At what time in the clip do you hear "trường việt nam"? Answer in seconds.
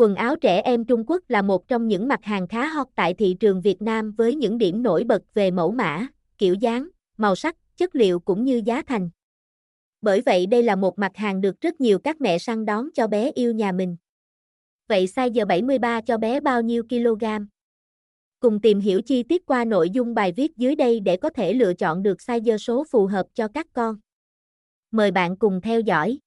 3.40-4.12